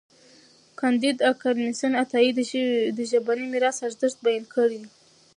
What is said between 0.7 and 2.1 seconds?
کانديد اکاډميسن